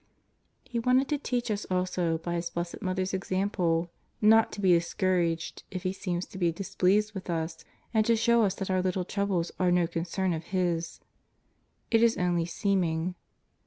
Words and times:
He 0.63 0.79
wanted 0.79 1.07
to 1.09 1.19
teach 1.19 1.51
us 1.51 1.67
also 1.69 2.17
by 2.17 2.33
His 2.33 2.49
Blessed 2.49 2.81
Mother's 2.81 3.13
example 3.13 3.91
not 4.19 4.51
to 4.53 4.59
be 4.59 4.71
discouraged 4.73 5.61
if 5.69 5.83
He 5.83 5.93
seems 5.93 6.25
to 6.25 6.39
be 6.39 6.51
dis 6.51 6.73
pleased 6.73 7.13
with 7.13 7.29
us, 7.29 7.63
and 7.93 8.03
to 8.07 8.15
show 8.15 8.41
us 8.43 8.55
that 8.55 8.71
our 8.71 8.81
little 8.81 9.05
troubles 9.05 9.51
are 9.59 9.69
no 9.69 9.85
concern 9.85 10.33
of 10.33 10.45
His. 10.45 11.01
It 11.91 12.01
is 12.01 12.17
only 12.17 12.47
seeming. 12.47 13.13